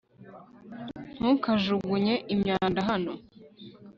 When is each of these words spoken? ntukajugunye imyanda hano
ntukajugunye 1.17 2.15
imyanda 2.33 2.79
hano 2.89 3.13